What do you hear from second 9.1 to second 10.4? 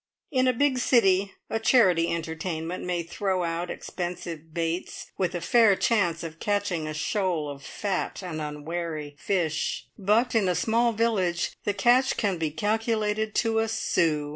fish; but